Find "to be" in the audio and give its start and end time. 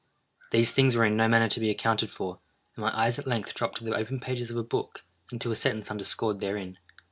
1.47-1.69